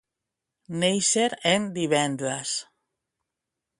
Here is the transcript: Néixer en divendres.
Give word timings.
Néixer 0.83 1.27
en 1.51 1.69
divendres. 1.77 2.55